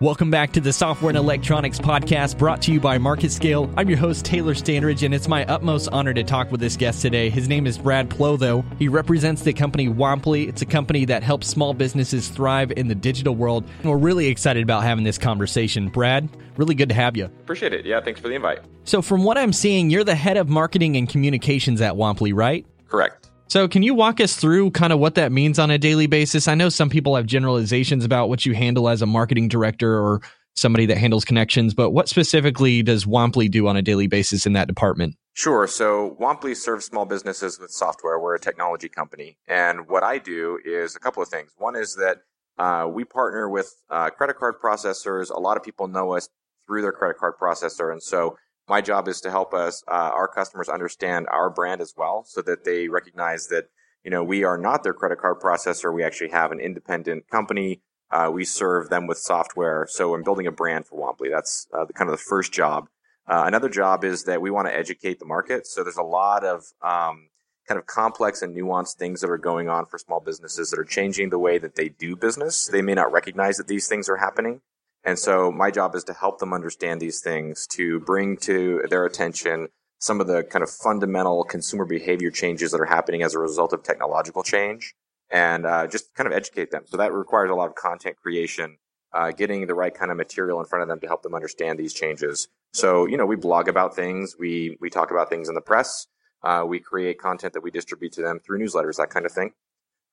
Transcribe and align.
Welcome 0.00 0.30
back 0.30 0.52
to 0.52 0.60
the 0.60 0.72
Software 0.72 1.08
and 1.08 1.18
Electronics 1.18 1.80
Podcast 1.80 2.38
brought 2.38 2.62
to 2.62 2.72
you 2.72 2.78
by 2.78 2.98
MarketScale. 2.98 3.74
I'm 3.76 3.88
your 3.88 3.98
host, 3.98 4.24
Taylor 4.24 4.54
Standridge, 4.54 5.02
and 5.02 5.12
it's 5.12 5.26
my 5.26 5.44
utmost 5.46 5.88
honor 5.90 6.14
to 6.14 6.22
talk 6.22 6.52
with 6.52 6.60
this 6.60 6.76
guest 6.76 7.02
today. 7.02 7.30
His 7.30 7.48
name 7.48 7.66
is 7.66 7.78
Brad 7.78 8.08
Plothow. 8.08 8.64
He 8.78 8.86
represents 8.86 9.42
the 9.42 9.52
company 9.52 9.88
Womply. 9.88 10.48
It's 10.48 10.62
a 10.62 10.66
company 10.66 11.04
that 11.06 11.24
helps 11.24 11.48
small 11.48 11.74
businesses 11.74 12.28
thrive 12.28 12.70
in 12.76 12.86
the 12.86 12.94
digital 12.94 13.34
world. 13.34 13.64
And 13.82 13.90
we're 13.90 13.96
really 13.96 14.28
excited 14.28 14.62
about 14.62 14.84
having 14.84 15.02
this 15.02 15.18
conversation. 15.18 15.88
Brad, 15.88 16.28
really 16.56 16.76
good 16.76 16.90
to 16.90 16.94
have 16.94 17.16
you. 17.16 17.24
Appreciate 17.24 17.72
it. 17.72 17.84
Yeah, 17.84 18.00
thanks 18.00 18.20
for 18.20 18.28
the 18.28 18.34
invite. 18.34 18.60
So, 18.84 19.02
from 19.02 19.24
what 19.24 19.36
I'm 19.36 19.52
seeing, 19.52 19.90
you're 19.90 20.04
the 20.04 20.14
head 20.14 20.36
of 20.36 20.48
marketing 20.48 20.96
and 20.96 21.08
communications 21.08 21.80
at 21.80 21.94
Womply, 21.94 22.32
right? 22.32 22.64
Correct. 22.86 23.27
So, 23.48 23.66
can 23.66 23.82
you 23.82 23.94
walk 23.94 24.20
us 24.20 24.36
through 24.36 24.72
kind 24.72 24.92
of 24.92 24.98
what 24.98 25.14
that 25.14 25.32
means 25.32 25.58
on 25.58 25.70
a 25.70 25.78
daily 25.78 26.06
basis? 26.06 26.48
I 26.48 26.54
know 26.54 26.68
some 26.68 26.90
people 26.90 27.16
have 27.16 27.24
generalizations 27.24 28.04
about 28.04 28.28
what 28.28 28.44
you 28.44 28.54
handle 28.54 28.90
as 28.90 29.00
a 29.00 29.06
marketing 29.06 29.48
director 29.48 29.98
or 29.98 30.20
somebody 30.54 30.84
that 30.86 30.98
handles 30.98 31.24
connections, 31.24 31.72
but 31.72 31.90
what 31.90 32.10
specifically 32.10 32.82
does 32.82 33.06
Womply 33.06 33.50
do 33.50 33.66
on 33.66 33.76
a 33.76 33.82
daily 33.82 34.06
basis 34.06 34.44
in 34.44 34.52
that 34.52 34.68
department? 34.68 35.16
Sure. 35.32 35.66
So, 35.66 36.14
Womply 36.20 36.54
serves 36.54 36.84
small 36.84 37.06
businesses 37.06 37.58
with 37.58 37.70
software. 37.70 38.18
We're 38.20 38.34
a 38.34 38.40
technology 38.40 38.90
company. 38.90 39.38
And 39.46 39.88
what 39.88 40.02
I 40.02 40.18
do 40.18 40.58
is 40.62 40.94
a 40.94 41.00
couple 41.00 41.22
of 41.22 41.30
things. 41.30 41.52
One 41.56 41.74
is 41.74 41.94
that 41.94 42.18
uh, 42.58 42.86
we 42.92 43.04
partner 43.04 43.48
with 43.48 43.72
uh, 43.88 44.10
credit 44.10 44.36
card 44.36 44.56
processors. 44.62 45.30
A 45.30 45.40
lot 45.40 45.56
of 45.56 45.62
people 45.62 45.88
know 45.88 46.14
us 46.14 46.28
through 46.66 46.82
their 46.82 46.92
credit 46.92 47.16
card 47.16 47.34
processor. 47.40 47.90
And 47.90 48.02
so, 48.02 48.36
my 48.68 48.80
job 48.80 49.08
is 49.08 49.20
to 49.22 49.30
help 49.30 49.54
us, 49.54 49.82
uh, 49.88 50.10
our 50.14 50.28
customers 50.28 50.68
understand 50.68 51.26
our 51.30 51.50
brand 51.50 51.80
as 51.80 51.94
well 51.96 52.24
so 52.26 52.42
that 52.42 52.64
they 52.64 52.88
recognize 52.88 53.48
that, 53.48 53.68
you 54.04 54.10
know, 54.10 54.22
we 54.22 54.44
are 54.44 54.58
not 54.58 54.82
their 54.82 54.94
credit 54.94 55.18
card 55.18 55.40
processor. 55.40 55.92
We 55.92 56.04
actually 56.04 56.30
have 56.30 56.52
an 56.52 56.60
independent 56.60 57.28
company. 57.28 57.82
Uh, 58.10 58.30
we 58.32 58.44
serve 58.44 58.88
them 58.88 59.06
with 59.06 59.18
software. 59.18 59.86
So 59.88 60.14
I'm 60.14 60.22
building 60.22 60.46
a 60.46 60.52
brand 60.52 60.86
for 60.86 60.98
Womply. 60.98 61.30
That's 61.30 61.66
uh, 61.72 61.84
the, 61.84 61.92
kind 61.92 62.10
of 62.10 62.16
the 62.16 62.22
first 62.22 62.52
job. 62.52 62.88
Uh, 63.26 63.44
another 63.46 63.68
job 63.68 64.04
is 64.04 64.24
that 64.24 64.40
we 64.40 64.50
want 64.50 64.68
to 64.68 64.74
educate 64.74 65.18
the 65.18 65.26
market. 65.26 65.66
So 65.66 65.82
there's 65.82 65.98
a 65.98 66.02
lot 66.02 66.44
of 66.44 66.64
um, 66.82 67.28
kind 67.66 67.78
of 67.78 67.86
complex 67.86 68.40
and 68.40 68.56
nuanced 68.56 68.96
things 68.96 69.20
that 69.20 69.30
are 69.30 69.38
going 69.38 69.68
on 69.68 69.84
for 69.84 69.98
small 69.98 70.20
businesses 70.20 70.70
that 70.70 70.80
are 70.80 70.84
changing 70.84 71.28
the 71.28 71.38
way 71.38 71.58
that 71.58 71.74
they 71.74 71.90
do 71.90 72.16
business. 72.16 72.66
They 72.66 72.80
may 72.80 72.94
not 72.94 73.12
recognize 73.12 73.58
that 73.58 73.68
these 73.68 73.86
things 73.86 74.08
are 74.08 74.16
happening. 74.16 74.62
And 75.04 75.18
so 75.18 75.50
my 75.50 75.70
job 75.70 75.94
is 75.94 76.04
to 76.04 76.12
help 76.12 76.38
them 76.38 76.52
understand 76.52 77.00
these 77.00 77.20
things, 77.20 77.66
to 77.68 78.00
bring 78.00 78.36
to 78.38 78.82
their 78.90 79.04
attention 79.04 79.68
some 79.98 80.20
of 80.20 80.26
the 80.26 80.44
kind 80.44 80.62
of 80.62 80.70
fundamental 80.70 81.44
consumer 81.44 81.84
behavior 81.84 82.30
changes 82.30 82.72
that 82.72 82.80
are 82.80 82.86
happening 82.86 83.22
as 83.22 83.34
a 83.34 83.38
result 83.38 83.72
of 83.72 83.82
technological 83.82 84.42
change 84.42 84.94
and 85.30 85.66
uh, 85.66 85.86
just 85.86 86.14
kind 86.14 86.26
of 86.26 86.32
educate 86.32 86.70
them. 86.70 86.84
So 86.86 86.96
that 86.96 87.12
requires 87.12 87.50
a 87.50 87.54
lot 87.54 87.68
of 87.68 87.74
content 87.74 88.16
creation, 88.16 88.78
uh, 89.12 89.32
getting 89.32 89.66
the 89.66 89.74
right 89.74 89.94
kind 89.94 90.10
of 90.10 90.16
material 90.16 90.60
in 90.60 90.66
front 90.66 90.82
of 90.82 90.88
them 90.88 91.00
to 91.00 91.06
help 91.06 91.22
them 91.22 91.34
understand 91.34 91.78
these 91.78 91.92
changes. 91.92 92.48
So, 92.72 93.06
you 93.06 93.16
know, 93.16 93.26
we 93.26 93.36
blog 93.36 93.68
about 93.68 93.96
things, 93.96 94.36
we, 94.38 94.76
we 94.80 94.90
talk 94.90 95.10
about 95.10 95.28
things 95.28 95.48
in 95.48 95.54
the 95.54 95.60
press, 95.60 96.06
uh, 96.42 96.64
we 96.66 96.78
create 96.78 97.18
content 97.18 97.54
that 97.54 97.62
we 97.62 97.70
distribute 97.70 98.12
to 98.12 98.22
them 98.22 98.40
through 98.40 98.58
newsletters, 98.60 98.96
that 98.96 99.10
kind 99.10 99.26
of 99.26 99.32
thing. 99.32 99.52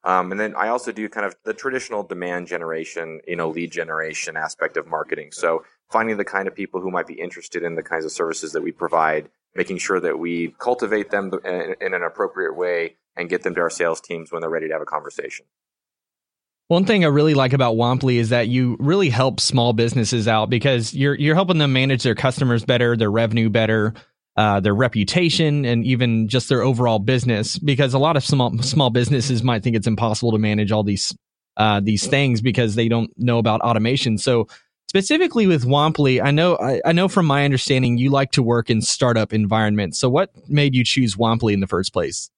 Um, 0.06 0.31
and 0.31 0.39
then 0.39 0.56
I 0.56 0.67
also 0.67 0.92
do 0.92 1.09
kind 1.09 1.25
of 1.25 1.36
the 1.45 1.53
traditional 1.53 2.03
demand 2.03 2.48
generation, 2.48 3.22
you 3.28 3.36
know, 3.36 3.50
lead 3.50 3.72
generation 3.72 4.38
aspect 4.38 4.78
of 4.78 4.86
marketing. 4.88 5.31
So 5.31 5.64
finding 5.92 6.17
the 6.17 6.25
kind 6.25 6.48
of 6.48 6.53
people 6.53 6.80
who 6.80 6.92
might 6.92 7.08
be 7.08 7.16
interested 7.16 7.64
in 7.64 7.73
the 7.73 7.81
kinds 7.81 8.06
of 8.06 8.11
services 8.11 8.52
that 8.52 8.61
we 8.61 8.72
provide, 8.72 9.30
making 9.56 9.80
sure 9.80 10.00
that 10.00 10.20
we 10.20 10.53
cultivate 10.59 11.09
them 11.09 11.31
in, 11.44 11.76
in 11.81 11.94
an 11.95 12.03
appropriate 12.03 12.56
way 12.56 12.98
and 13.16 13.30
get 13.30 13.42
them 13.42 13.56
to 13.56 13.61
our 13.61 13.70
sales 13.72 14.00
teams 14.00 14.31
when 14.31 14.42
they're 14.42 14.50
ready 14.50 14.67
to 14.67 14.73
have 14.73 14.81
a 14.81 14.86
conversation. 14.86 15.48
One 16.67 16.86
thing 16.86 17.03
I 17.03 17.09
really 17.09 17.36
like 17.36 17.53
about 17.53 17.76
Womply 17.76 18.16
is 18.16 18.30
that 18.30 18.48
you 18.48 18.76
really 18.80 19.09
help 19.09 19.39
small 19.39 19.73
businesses 19.73 20.28
out 20.28 20.50
because 20.50 20.95
you're 20.95 21.14
you're 21.14 21.36
helping 21.36 21.59
them 21.59 21.73
manage 21.73 22.02
their 22.02 22.16
customers 22.16 22.66
better, 22.66 22.98
their 22.98 23.11
revenue 23.11 23.50
better, 23.50 23.94
uh, 24.38 24.59
their 24.59 24.75
reputation 24.75 25.66
and 25.66 25.86
even 25.86 26.28
just 26.28 26.50
their 26.50 26.61
overall 26.61 27.00
business 27.00 27.58
because 27.58 27.93
a 27.93 27.99
lot 27.99 28.17
of 28.17 28.23
small 28.23 28.58
small 28.60 28.89
businesses 28.89 29.43
might 29.43 29.64
think 29.64 29.76
it's 29.76 29.87
impossible 29.87 30.32
to 30.32 30.37
manage 30.37 30.71
all 30.71 30.83
these 30.83 31.15
uh, 31.58 31.80
these 31.82 32.05
things 32.05 32.42
because 32.42 32.76
they 32.76 32.89
don't 32.89 33.11
know 33.17 33.37
about 33.37 33.61
automation. 33.61 34.17
So 34.17 34.48
specifically 34.89 35.48
with 35.48 35.64
Womply, 35.64 36.21
I 36.21 36.32
know 36.32 36.58
I, 36.58 36.82
I, 36.86 36.92
know 36.92 37.08
from 37.08 37.26
my 37.26 37.45
understanding 37.45 37.98
you 37.98 38.10
like 38.10 38.32
to 38.32 38.43
work 38.43 38.70
in 38.70 38.82
startup 38.82 39.32
environments. 39.32 39.98
So 39.98 40.10
what 40.10 40.32
made 40.49 40.76
you 40.76 40.83
choose 40.83 41.15
Womply 41.15 41.54
in 41.54 41.61
the 41.61 41.67
first 41.67 41.93
place? 41.93 42.30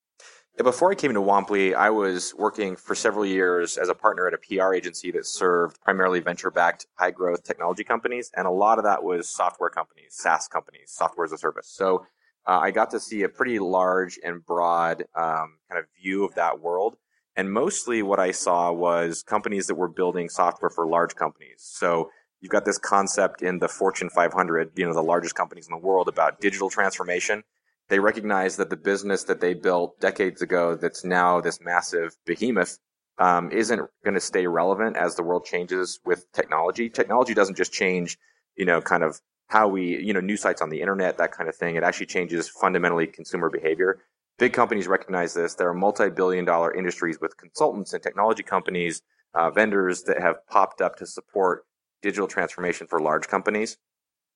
Before 0.63 0.91
I 0.91 0.95
came 0.95 1.13
to 1.13 1.21
Womply, 1.21 1.75
I 1.75 1.91
was 1.91 2.33
working 2.33 2.75
for 2.75 2.95
several 2.95 3.23
years 3.23 3.77
as 3.77 3.89
a 3.89 3.93
partner 3.93 4.27
at 4.27 4.33
a 4.33 4.39
PR 4.39 4.73
agency 4.73 5.11
that 5.11 5.27
served 5.27 5.79
primarily 5.81 6.19
venture 6.19 6.49
backed 6.49 6.87
high 6.95 7.11
growth 7.11 7.43
technology 7.43 7.83
companies. 7.83 8.31
And 8.35 8.47
a 8.47 8.51
lot 8.51 8.79
of 8.79 8.83
that 8.83 9.03
was 9.03 9.29
software 9.29 9.69
companies, 9.69 10.15
SaaS 10.15 10.47
companies, 10.47 10.85
software 10.87 11.25
as 11.25 11.31
a 11.31 11.37
service. 11.37 11.67
So 11.69 12.07
uh, 12.47 12.57
I 12.57 12.71
got 12.71 12.89
to 12.91 12.99
see 12.99 13.21
a 13.21 13.29
pretty 13.29 13.59
large 13.59 14.17
and 14.23 14.43
broad 14.43 15.03
um, 15.13 15.59
kind 15.69 15.77
of 15.77 15.85
view 16.01 16.25
of 16.25 16.33
that 16.33 16.59
world. 16.59 16.97
And 17.35 17.53
mostly 17.53 18.01
what 18.01 18.19
I 18.19 18.31
saw 18.31 18.71
was 18.71 19.21
companies 19.21 19.67
that 19.67 19.75
were 19.75 19.87
building 19.87 20.27
software 20.27 20.71
for 20.71 20.87
large 20.87 21.13
companies. 21.13 21.57
So 21.59 22.09
you've 22.41 22.51
got 22.51 22.65
this 22.65 22.79
concept 22.79 23.43
in 23.43 23.59
the 23.59 23.67
Fortune 23.67 24.09
500, 24.09 24.71
you 24.75 24.87
know, 24.87 24.93
the 24.95 25.03
largest 25.03 25.35
companies 25.35 25.67
in 25.67 25.71
the 25.71 25.85
world 25.85 26.07
about 26.07 26.41
digital 26.41 26.71
transformation 26.71 27.43
they 27.89 27.99
recognize 27.99 28.57
that 28.57 28.69
the 28.69 28.77
business 28.77 29.23
that 29.23 29.39
they 29.39 29.53
built 29.53 29.99
decades 29.99 30.41
ago 30.41 30.75
that's 30.75 31.05
now 31.05 31.39
this 31.41 31.59
massive 31.61 32.15
behemoth 32.25 32.79
um, 33.17 33.51
isn't 33.51 33.81
going 34.03 34.13
to 34.13 34.19
stay 34.19 34.45
relevant 34.47 34.97
as 34.97 35.15
the 35.15 35.23
world 35.23 35.45
changes 35.45 35.99
with 36.05 36.31
technology. 36.33 36.89
Technology 36.89 37.33
doesn't 37.33 37.55
just 37.55 37.73
change, 37.73 38.17
you 38.55 38.65
know, 38.65 38.81
kind 38.81 39.03
of 39.03 39.21
how 39.47 39.67
we, 39.67 39.97
you 40.03 40.13
know, 40.13 40.19
new 40.19 40.37
sites 40.37 40.61
on 40.61 40.69
the 40.69 40.81
internet, 40.81 41.17
that 41.17 41.31
kind 41.31 41.49
of 41.49 41.55
thing. 41.55 41.75
It 41.75 41.83
actually 41.83 42.07
changes 42.07 42.49
fundamentally 42.49 43.07
consumer 43.07 43.49
behavior. 43.49 43.99
Big 44.37 44.53
companies 44.53 44.87
recognize 44.87 45.33
this. 45.33 45.55
There 45.55 45.69
are 45.69 45.73
multi-billion 45.73 46.45
dollar 46.45 46.73
industries 46.73 47.19
with 47.19 47.37
consultants 47.37 47.93
and 47.93 48.03
technology 48.03 48.43
companies, 48.43 49.01
uh, 49.33 49.49
vendors 49.49 50.03
that 50.03 50.21
have 50.21 50.45
popped 50.47 50.81
up 50.81 50.97
to 50.97 51.05
support 51.05 51.65
digital 52.01 52.27
transformation 52.27 52.85
for 52.85 52.99
large 52.99 53.27
companies. 53.27 53.77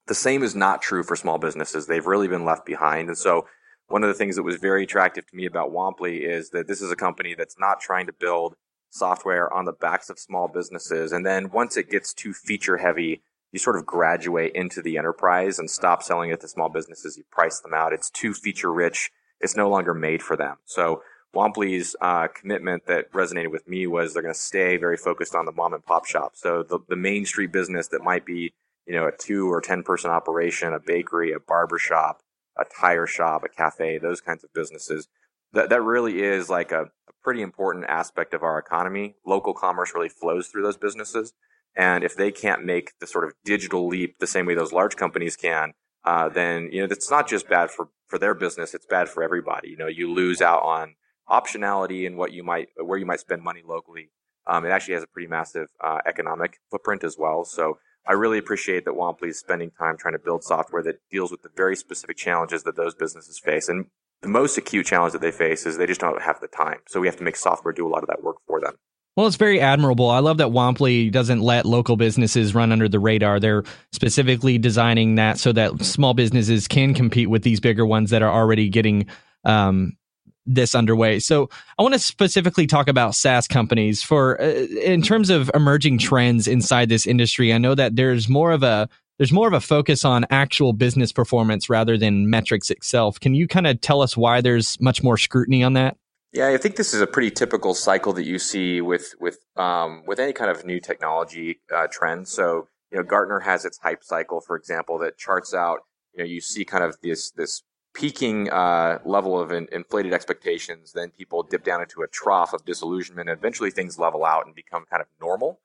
The 0.07 0.16
same 0.16 0.44
is 0.44 0.56
not 0.56 0.81
true 0.81 1.03
for 1.03 1.16
small 1.16 1.38
businesses. 1.38 1.88
They've 1.88 2.06
really 2.06 2.28
been 2.28 2.45
left 2.45 2.66
behind. 2.66 3.07
And 3.09 3.17
so 3.17 3.45
one 3.88 4.03
of 4.03 4.07
the 4.07 4.13
things 4.16 4.35
that 4.35 4.44
was 4.44 4.56
very 4.56 4.84
attractive 4.84 5.28
to 5.28 5.35
me 5.35 5.45
about 5.45 5.72
Womply 5.72 6.22
is 6.22 6.50
that 6.51 6.67
this 6.67 6.81
is 6.81 6.91
a 6.91 6.95
company 6.95 7.35
that's 7.38 7.59
not 7.59 7.79
trying 7.79 8.07
to 8.07 8.13
build 8.13 8.56
software 8.89 9.51
on 9.53 9.66
the 9.66 9.73
backs 9.73 10.09
of 10.09 10.19
small 10.19 10.47
businesses. 10.47 11.12
And 11.12 11.25
then 11.25 11.51
once 11.51 11.78
it 11.78 11.89
gets 11.89 12.13
too 12.13 12.34
feature 12.34 12.78
heavy, 12.78 13.22
you 13.51 13.59
sort 13.59 13.75
of 13.75 13.85
graduate 13.85 14.53
into 14.56 14.81
the 14.81 14.97
enterprise 14.97 15.59
and 15.59 15.69
stop 15.69 16.03
selling 16.03 16.29
it 16.29 16.39
to 16.41 16.47
small 16.47 16.69
businesses. 16.69 17.18
You 17.18 17.23
price 17.31 17.59
them 17.59 17.73
out. 17.73 17.94
It's 17.94 18.09
too 18.09 18.33
feature 18.33 18.72
rich. 18.72 19.12
It's 19.39 19.57
no 19.57 19.69
longer 19.69 19.94
made 19.94 20.22
for 20.22 20.38
them. 20.38 20.57
So 20.66 21.01
Womply's 21.35 21.95
uh, 22.01 22.28
commitment 22.28 22.85
that 22.88 23.12
resonated 23.12 23.51
with 23.51 23.68
me 23.68 23.88
was 23.88 24.13
they're 24.13 24.23
going 24.23 24.33
to 24.33 24.39
stay 24.39 24.78
very 24.78 24.97
focused 24.97 25.35
on 25.35 25.45
the 25.45 25.51
mom 25.51 25.73
and 25.73 25.85
pop 25.85 26.06
shop. 26.06 26.33
So 26.35 26.63
the, 26.63 26.79
the 26.88 26.95
main 26.95 27.25
street 27.25 27.51
business 27.51 27.88
that 27.89 28.03
might 28.03 28.25
be 28.25 28.53
you 28.91 29.00
know, 29.00 29.07
a 29.07 29.12
two 29.18 29.50
or 29.50 29.62
10 29.62 29.84
person 29.84 30.12
operation, 30.12 30.74
a 30.74 30.79
bakery, 30.79 31.31
a 31.31 31.40
barber 31.40 31.79
shop, 31.79 32.19
a 32.59 32.66
tire 32.66 33.07
shop, 33.07 33.41
a 33.46 33.47
cafe, 33.47 33.97
those 33.97 34.19
kinds 34.19 34.44
of 34.44 34.53
businesses. 34.53 35.07
That, 35.53 35.69
that 35.69 35.81
really 35.81 36.22
is 36.22 36.50
like 36.50 36.74
a, 36.74 36.81
a 36.81 37.13
pretty 37.24 37.41
important 37.41 37.85
aspect 37.88 38.34
of 38.34 38.44
our 38.44 38.59
economy. 38.59 39.16
Local 39.25 39.53
commerce 39.53 39.94
really 39.96 40.09
flows 40.09 40.47
through 40.47 40.63
those 40.63 40.75
businesses. 40.75 41.31
And 41.74 42.03
if 42.03 42.18
they 42.18 42.34
can't 42.34 42.66
make 42.66 42.91
the 43.00 43.07
sort 43.07 43.24
of 43.24 43.31
digital 43.46 43.88
leap 43.88 44.19
the 44.19 44.28
same 44.28 44.46
way 44.46 44.56
those 44.56 44.74
large 44.74 44.97
companies 44.97 45.38
can, 45.38 45.72
uh, 46.03 46.28
then, 46.28 46.68
you 46.74 46.81
know, 46.81 46.88
it's 46.91 47.09
not 47.09 47.30
just 47.30 47.47
bad 47.47 47.72
for, 47.72 47.88
for 48.07 48.19
their 48.19 48.34
business. 48.34 48.74
It's 48.74 48.85
bad 48.85 49.07
for 49.07 49.24
everybody. 49.24 49.69
You 49.69 49.78
know, 49.78 49.88
you 49.88 50.12
lose 50.12 50.41
out 50.41 50.63
on 50.63 50.96
optionality 51.30 52.06
and 52.06 52.18
what 52.18 52.34
you 52.34 52.44
might, 52.44 52.68
where 52.75 53.00
you 53.00 53.06
might 53.06 53.22
spend 53.22 53.41
money 53.41 53.62
locally. 53.66 54.09
Um, 54.47 54.66
it 54.66 54.69
actually 54.69 54.96
has 54.96 55.03
a 55.03 55.07
pretty 55.07 55.30
massive, 55.30 55.69
uh, 55.81 56.00
economic 56.06 56.59
footprint 56.69 57.06
as 57.06 57.16
well. 57.18 57.46
So, 57.46 57.78
I 58.07 58.13
really 58.13 58.38
appreciate 58.38 58.86
that 58.86 58.95
Womply 58.95 59.30
is 59.30 59.39
spending 59.39 59.71
time 59.71 59.98
trying 59.98 60.13
to 60.13 60.19
build 60.19 60.44
software 60.44 60.81
that 60.83 61.00
deals 61.12 61.31
with 61.31 61.44
the 61.44 61.50
very 61.56 61.75
specific 61.75 62.18
challenges 62.18 62.63
that 62.63 62.75
those 62.75 62.95
businesses 62.95 63.39
face. 63.39 63.69
And 63.69 63.86
the 64.21 64.27
most 64.27 64.57
acute 64.57 64.86
challenge 64.86 65.13
that 65.13 65.21
they 65.21 65.31
face 65.31 65.65
is 65.65 65.77
they 65.77 65.86
just 65.86 66.01
don't 66.01 66.21
have 66.21 66.39
the 66.42 66.48
time. 66.48 66.80
So 66.88 67.00
we 67.00 67.07
have 67.07 67.18
to 67.18 67.24
make 67.24 67.36
software 67.36 67.74
do 67.74 67.88
a 67.88 67.89
lot 67.89 68.03
of 68.03 68.07
that 68.07 68.24
work 68.24 68.38
for 68.48 68.59
them. 68.59 68.74
Well, 69.18 69.27
it's 69.27 69.36
very 69.36 69.59
admirable. 69.59 70.09
I 70.09 70.19
love 70.19 70.38
that 70.38 70.48
Womply 70.48 71.12
doesn't 71.12 71.42
let 71.42 71.65
local 71.65 71.98
businesses 71.98 72.56
run 72.56 72.71
under 72.71 72.88
the 72.88 73.00
radar. 73.00 73.39
They're 73.39 73.63
specifically 73.92 74.57
designing 74.57 75.15
that 75.15 75.38
so 75.38 75.51
that 75.51 75.83
small 75.83 76.13
businesses 76.13 76.68
can 76.68 76.94
compete 76.94 77.30
with 77.30 77.44
these 77.44 77.59
bigger 77.59 77.86
ones 77.86 78.12
that 78.12 78.21
are 78.21 78.31
already 78.31 78.69
getting 78.69 79.07
um, 79.44 79.97
this 80.46 80.74
underway. 80.76 81.20
So 81.20 81.50
I 81.78 81.84
want 81.84 81.94
to 81.94 82.00
specifically 82.00 82.68
talk 82.68 82.88
about 82.88 83.16
SaaS 83.16 83.48
companies 83.48 84.02
for 84.02 84.42
uh, 84.42 84.46
in 84.46 85.02
terms 85.02 85.30
of 85.30 85.52
emerging 85.54 86.00
trends 86.00 86.48
inside 86.48 86.90
this 86.90 87.06
industry. 87.06 87.54
I 87.54 87.58
know 87.58 87.76
that 87.76 87.96
there's 87.96 88.28
more 88.28 88.52
of 88.52 88.64
a 88.64 88.90
there's 89.18 89.32
more 89.32 89.48
of 89.48 89.54
a 89.54 89.62
focus 89.62 90.04
on 90.04 90.26
actual 90.32 90.74
business 90.74 91.12
performance 91.12 91.70
rather 91.70 91.98
than 91.98 92.30
metrics 92.30 92.72
itself. 92.72 93.20
Can 93.20 93.36
you 93.36 93.48
kind 93.48 93.68
of 93.68 93.80
tell 93.80 94.02
us 94.02 94.18
why 94.18 94.42
there's 94.42 94.80
much 94.82 95.04
more 95.04 95.18
scrutiny 95.18 95.64
on 95.64 95.74
that? 95.74 95.98
Yeah, 96.34 96.48
I 96.48 96.58
think 96.58 96.78
this 96.78 96.94
is 96.94 97.02
a 97.02 97.08
pretty 97.08 97.30
typical 97.30 97.74
cycle 97.74 98.14
that 98.14 98.26
you 98.26 98.40
see 98.40 98.82
with 98.82 99.14
with 99.20 99.38
um, 99.58 100.04
with 100.08 100.20
any 100.20 100.34
kind 100.34 100.50
of 100.50 100.66
new 100.66 100.80
technology 100.80 101.60
uh, 101.74 101.88
trend. 101.92 102.28
So 102.28 102.68
you 102.92 102.98
know, 102.98 103.04
Gartner 103.04 103.40
has 103.40 103.66
its 103.66 103.80
hype 103.80 104.04
cycle, 104.04 104.42
for 104.42 104.56
example, 104.56 105.00
that 105.00 105.18
charts 105.18 105.54
out, 105.54 105.80
you 106.14 106.24
know, 106.24 106.30
you 106.30 106.42
see 106.42 106.66
kind 106.66 106.84
of 106.84 106.98
this, 107.02 107.32
this 107.32 107.64
peaking 107.94 108.50
uh, 108.50 109.00
level 109.06 109.40
of 109.40 109.52
in, 109.52 109.68
inflated 109.72 110.14
expectations, 110.14 110.94
then 110.94 111.10
people 111.12 111.44
dip 111.44 111.64
down 111.64 111.82
into 111.82 112.02
a 112.02 112.08
trough 112.08 112.54
of 112.54 112.66
disillusionment. 112.66 113.30
And 113.30 113.38
eventually 113.38 113.72
things 113.72 114.00
level 114.00 114.26
out 114.26 114.46
and 114.46 114.56
become 114.56 114.86
kind 114.90 115.02
of 115.02 115.08
normal. 115.20 115.60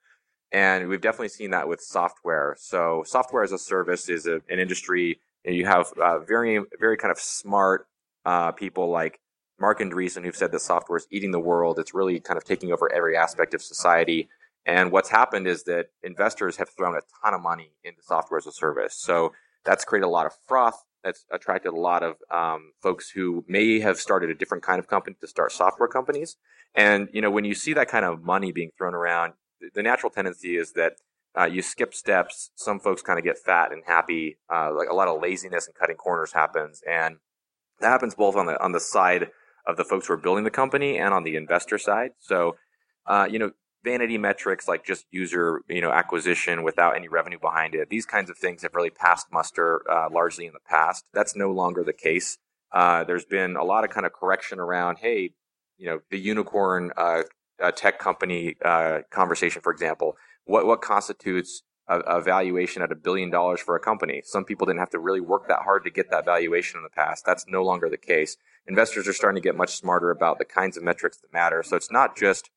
And 0.52 0.88
we've 0.88 1.00
definitely 1.00 1.28
seen 1.28 1.50
that 1.50 1.69
with 1.69 1.81
software. 1.81 2.56
So 2.58 3.02
software 3.06 3.43
as 3.43 3.52
a 3.52 3.58
service 3.58 4.08
is 4.08 4.26
a, 4.26 4.40
an 4.49 4.58
industry. 4.58 5.20
Know, 5.44 5.52
you 5.52 5.67
have 5.67 5.93
uh, 6.00 6.19
very, 6.20 6.61
very 6.78 6.96
kind 6.96 7.12
of 7.12 7.19
smart 7.19 7.87
uh, 8.25 8.52
people 8.52 8.90
like 8.90 9.20
Marc 9.58 9.81
Andreessen 9.81 10.25
who've 10.25 10.37
said 10.37 10.52
that 10.52 10.61
software 10.61 10.99
is 10.99 11.06
eating 11.11 11.31
the 11.31 11.40
world. 11.40 11.78
It's 11.78 11.94
really 11.94 12.20
kind 12.20 12.37
of 12.37 12.44
taking 12.44 12.73
over 12.73 12.93
every 12.93 13.17
aspect 13.17 13.55
of 13.55 13.62
society. 13.62 14.28
And 14.67 14.90
what's 14.90 15.08
happened 15.08 15.46
is 15.46 15.62
that 15.64 15.87
investors 16.02 16.56
have 16.56 16.69
thrown 16.70 16.96
a 16.96 17.00
ton 17.23 17.34
of 17.34 17.40
money 17.40 17.70
into 17.84 18.02
software 18.02 18.38
as 18.38 18.46
a 18.46 18.52
service. 18.52 18.94
So 18.94 19.32
that's 19.64 19.84
created 19.84 20.06
a 20.06 20.11
lot 20.11 20.26
of 20.26 20.32
froth. 20.46 20.84
That's 21.06 21.24
attracted 21.30 21.72
a 21.72 21.76
lot 21.76 22.02
of 22.02 22.16
um, 22.32 22.72
folks 22.82 23.10
who 23.10 23.44
may 23.46 23.78
have 23.78 23.96
started 23.98 24.28
a 24.28 24.34
different 24.34 24.64
kind 24.64 24.80
of 24.80 24.88
company 24.88 25.14
to 25.20 25.28
start 25.28 25.52
software 25.52 25.88
companies. 25.88 26.36
And 26.74 27.08
you 27.12 27.22
know, 27.22 27.30
when 27.30 27.44
you 27.44 27.54
see 27.54 27.72
that 27.74 27.86
kind 27.86 28.04
of 28.04 28.24
money 28.24 28.50
being 28.50 28.70
thrown 28.76 28.92
around, 28.92 29.34
the 29.72 29.84
natural 29.84 30.10
tendency 30.10 30.56
is 30.56 30.72
that 30.72 30.94
uh, 31.38 31.44
you 31.44 31.62
skip 31.62 31.94
steps. 31.94 32.50
Some 32.56 32.80
folks 32.80 33.02
kind 33.02 33.20
of 33.20 33.24
get 33.24 33.38
fat 33.38 33.70
and 33.70 33.84
happy. 33.86 34.38
Uh, 34.52 34.72
like 34.74 34.88
a 34.90 34.94
lot 34.94 35.06
of 35.06 35.22
laziness 35.22 35.66
and 35.66 35.76
cutting 35.76 35.94
corners 35.96 36.32
happens, 36.32 36.82
and 36.90 37.18
that 37.80 37.90
happens 37.90 38.16
both 38.16 38.34
on 38.34 38.46
the 38.46 38.60
on 38.60 38.72
the 38.72 38.80
side 38.80 39.28
of 39.64 39.76
the 39.76 39.84
folks 39.84 40.08
who 40.08 40.14
are 40.14 40.18
building 40.18 40.42
the 40.42 40.50
company 40.50 40.98
and 40.98 41.14
on 41.14 41.22
the 41.22 41.36
investor 41.36 41.78
side. 41.78 42.10
So, 42.18 42.56
uh, 43.06 43.28
you 43.30 43.38
know, 43.38 43.52
vanity 43.86 44.18
metrics 44.18 44.66
like 44.66 44.84
just 44.84 45.06
user 45.12 45.62
you 45.68 45.80
know 45.80 45.92
acquisition 45.92 46.64
without 46.64 46.96
any 46.96 47.06
revenue 47.06 47.38
behind 47.38 47.74
it. 47.74 47.88
These 47.88 48.04
kinds 48.04 48.28
of 48.28 48.36
things 48.36 48.62
have 48.62 48.74
really 48.74 48.90
passed 48.90 49.28
muster 49.32 49.88
uh, 49.88 50.08
largely 50.10 50.44
in 50.46 50.52
the 50.52 50.68
past. 50.68 51.04
That's 51.14 51.36
no 51.36 51.52
longer 51.52 51.84
the 51.84 51.92
case. 51.92 52.38
Uh, 52.72 53.04
there's 53.04 53.24
been 53.24 53.54
a 53.54 53.62
lot 53.62 53.84
of 53.84 53.90
kind 53.90 54.04
of 54.04 54.12
correction 54.12 54.58
around 54.58 54.98
hey 54.98 55.30
you 55.78 55.86
know 55.86 56.00
the 56.10 56.18
unicorn 56.18 56.90
uh, 56.96 57.22
tech 57.76 58.00
company 58.00 58.56
uh, 58.64 58.98
conversation 59.10 59.62
for 59.62 59.72
example. 59.72 60.16
What 60.44 60.66
what 60.66 60.82
constitutes 60.82 61.62
a, 61.88 62.00
a 62.00 62.20
valuation 62.20 62.82
at 62.82 62.90
a 62.90 62.96
billion 62.96 63.30
dollars 63.30 63.60
for 63.60 63.76
a 63.76 63.80
company? 63.80 64.20
Some 64.24 64.44
people 64.44 64.66
didn't 64.66 64.80
have 64.80 64.90
to 64.90 64.98
really 64.98 65.20
work 65.20 65.46
that 65.46 65.62
hard 65.62 65.84
to 65.84 65.90
get 65.90 66.10
that 66.10 66.24
valuation 66.24 66.78
in 66.78 66.82
the 66.82 66.90
past. 66.90 67.24
That's 67.24 67.46
no 67.46 67.62
longer 67.62 67.88
the 67.88 67.96
case. 67.96 68.36
Investors 68.66 69.06
are 69.06 69.12
starting 69.12 69.40
to 69.40 69.48
get 69.48 69.56
much 69.56 69.76
smarter 69.76 70.10
about 70.10 70.38
the 70.38 70.44
kinds 70.44 70.76
of 70.76 70.82
metrics 70.82 71.18
that 71.18 71.32
matter. 71.32 71.62
So 71.62 71.76
it's 71.76 71.92
not 71.92 72.16
just 72.16 72.50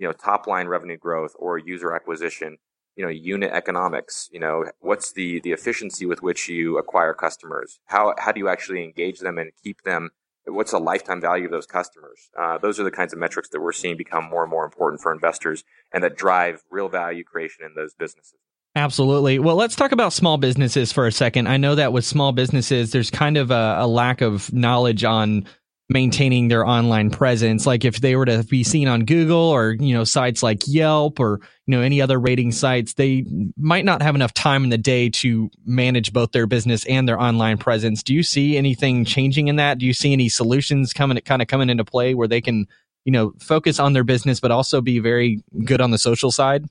you 0.00 0.06
know, 0.06 0.12
top 0.12 0.46
line 0.46 0.66
revenue 0.66 0.96
growth 0.96 1.34
or 1.38 1.58
user 1.58 1.94
acquisition, 1.94 2.56
you 2.96 3.04
know, 3.04 3.10
unit 3.10 3.52
economics, 3.52 4.30
you 4.32 4.40
know, 4.40 4.64
what's 4.80 5.12
the, 5.12 5.40
the 5.40 5.52
efficiency 5.52 6.06
with 6.06 6.22
which 6.22 6.48
you 6.48 6.78
acquire 6.78 7.12
customers? 7.12 7.78
How, 7.84 8.14
how 8.18 8.32
do 8.32 8.40
you 8.40 8.48
actually 8.48 8.82
engage 8.82 9.20
them 9.20 9.36
and 9.36 9.52
keep 9.62 9.82
them? 9.82 10.10
What's 10.46 10.72
the 10.72 10.80
lifetime 10.80 11.20
value 11.20 11.44
of 11.44 11.50
those 11.50 11.66
customers? 11.66 12.30
Uh, 12.36 12.56
those 12.56 12.80
are 12.80 12.84
the 12.84 12.90
kinds 12.90 13.12
of 13.12 13.18
metrics 13.18 13.50
that 13.50 13.60
we're 13.60 13.72
seeing 13.72 13.98
become 13.98 14.24
more 14.24 14.42
and 14.42 14.50
more 14.50 14.64
important 14.64 15.02
for 15.02 15.12
investors 15.12 15.64
and 15.92 16.02
that 16.02 16.16
drive 16.16 16.62
real 16.70 16.88
value 16.88 17.22
creation 17.22 17.66
in 17.66 17.74
those 17.74 17.92
businesses. 17.94 18.40
Absolutely. 18.76 19.38
Well, 19.38 19.56
let's 19.56 19.76
talk 19.76 19.92
about 19.92 20.12
small 20.12 20.38
businesses 20.38 20.92
for 20.92 21.06
a 21.06 21.12
second. 21.12 21.48
I 21.48 21.56
know 21.56 21.74
that 21.74 21.92
with 21.92 22.04
small 22.04 22.32
businesses, 22.32 22.92
there's 22.92 23.10
kind 23.10 23.36
of 23.36 23.50
a, 23.50 23.76
a 23.80 23.86
lack 23.86 24.22
of 24.22 24.52
knowledge 24.52 25.04
on 25.04 25.44
maintaining 25.90 26.48
their 26.48 26.64
online 26.64 27.10
presence. 27.10 27.66
Like 27.66 27.84
if 27.84 28.00
they 28.00 28.14
were 28.14 28.24
to 28.24 28.44
be 28.44 28.62
seen 28.62 28.88
on 28.88 29.04
google 29.04 29.36
or 29.36 29.72
you 29.72 29.92
know 29.92 30.04
sites 30.04 30.42
like 30.42 30.62
yelp 30.66 31.18
or 31.18 31.40
you 31.66 31.76
know 31.76 31.82
any 31.82 32.00
other 32.00 32.18
rating 32.18 32.52
sites 32.52 32.94
they 32.94 33.26
might 33.58 33.84
not 33.84 34.00
have 34.00 34.14
enough 34.14 34.32
time 34.32 34.62
in 34.64 34.70
the 34.70 34.78
day 34.78 35.10
to 35.10 35.50
manage 35.66 36.12
both 36.12 36.30
their 36.30 36.46
business 36.46 36.86
and 36.86 37.08
their 37.08 37.20
online 37.20 37.58
presence. 37.58 38.02
Do 38.02 38.14
you 38.14 38.22
see 38.22 38.56
anything 38.56 39.04
changing 39.04 39.48
in 39.48 39.56
that? 39.56 39.78
Do 39.78 39.86
you 39.86 39.92
see 39.92 40.12
any 40.12 40.28
solutions 40.28 40.92
coming 40.92 41.18
kind 41.22 41.42
of 41.42 41.48
coming 41.48 41.68
into 41.68 41.84
play 41.84 42.14
where 42.14 42.28
they 42.28 42.40
can 42.40 42.66
you 43.04 43.12
know 43.12 43.32
focus 43.40 43.80
on 43.80 43.92
their 43.92 44.04
business 44.04 44.38
but 44.38 44.52
also 44.52 44.80
be 44.80 45.00
very 45.00 45.42
good 45.64 45.80
on 45.80 45.90
the 45.90 45.98
social 45.98 46.30
side? 46.30 46.66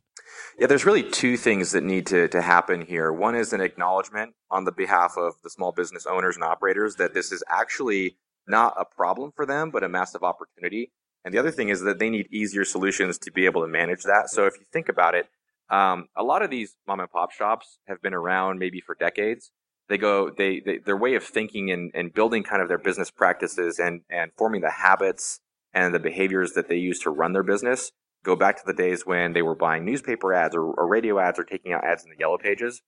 Yeah, 0.58 0.68
there's 0.68 0.86
really 0.86 1.04
two 1.04 1.38
things 1.38 1.72
that 1.72 1.84
need 1.84 2.06
to, 2.08 2.28
to 2.30 2.42
happen 2.42 2.82
here. 2.82 3.14
One 3.14 3.36
is 3.36 3.54
an 3.54 3.62
acknowledgement 3.62 4.34
on 4.52 4.66
the 4.66 4.74
behalf 4.74 5.16
of 5.18 5.36
the 5.42 5.50
small 5.50 5.72
business 5.72 6.06
owners 6.06 6.36
and 6.36 6.44
operators 6.44 6.96
that 6.96 7.14
this 7.14 7.32
is 7.32 7.44
actually 7.50 8.18
not 8.50 8.74
a 8.78 8.86
problem 8.86 9.32
for 9.36 9.46
them, 9.46 9.72
but 9.72 9.84
a 9.84 9.90
massive 9.90 10.24
opportunity. 10.24 10.92
And 11.24 11.34
the 11.34 11.38
other 11.38 11.52
thing 11.52 11.70
is 11.70 11.82
that 11.82 12.00
they 12.00 12.10
need 12.10 12.28
easier 12.32 12.66
solutions 12.66 13.18
to 13.20 13.32
be 13.32 13.46
able 13.46 13.62
to 13.62 13.68
manage 13.68 14.04
that. 14.04 14.30
So 14.30 14.46
if 14.46 14.56
you 14.58 14.66
think 14.72 14.90
about 14.90 15.16
it, 15.16 15.28
um, 15.70 16.08
a 16.16 16.24
lot 16.24 16.42
of 16.42 16.50
these 16.50 16.76
mom 16.88 17.00
and 17.00 17.12
pop 17.12 17.32
shops 17.32 17.78
have 17.88 18.02
been 18.02 18.14
around 18.14 18.58
maybe 18.58 18.82
for 18.82 18.96
decades. 18.96 19.52
They 19.88 19.98
go, 19.98 20.30
they, 20.30 20.62
they 20.66 20.78
their 20.78 20.98
way 20.98 21.16
of 21.16 21.24
thinking 21.24 21.72
and, 21.72 21.92
and 21.94 22.14
building 22.14 22.44
kind 22.44 22.62
of 22.62 22.68
their 22.68 22.78
business 22.78 23.12
practices 23.12 23.80
and, 23.80 24.02
and 24.10 24.32
forming 24.38 24.62
the 24.62 24.72
habits 24.72 25.40
and 25.74 25.94
the 25.94 26.00
behaviors 26.00 26.54
that 26.54 26.70
they 26.70 26.78
use 26.78 27.00
to 27.00 27.10
run 27.10 27.34
their 27.34 27.44
business 27.44 27.92
go 28.24 28.36
back 28.36 28.58
to 28.58 28.64
the 28.66 28.74
days 28.74 29.06
when 29.06 29.34
they 29.34 29.42
were 29.42 29.56
buying 29.56 29.86
newspaper 29.86 30.34
ads 30.34 30.56
or, 30.56 30.64
or 30.64 30.88
radio 30.88 31.20
ads 31.20 31.40
or 31.40 31.44
taking 31.44 31.74
out 31.74 31.84
ads 31.84 32.04
in 32.04 32.10
the 32.10 32.18
yellow 32.20 32.38
pages. 32.38 32.82